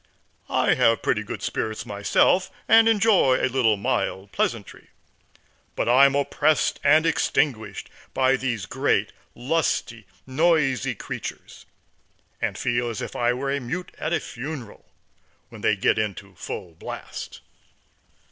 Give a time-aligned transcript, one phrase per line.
[0.49, 4.87] I have pretty good spirits myself, and enjoy a little mild pleasantry,
[5.75, 11.67] but I am oppressed and extinguished by these great lusty, noisy creatures,
[12.41, 14.85] and feel as if I were a mute at a funeral
[15.49, 17.41] when they get into full blast.